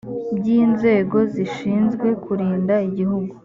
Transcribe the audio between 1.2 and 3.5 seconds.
zishinzwe kurinda igihugu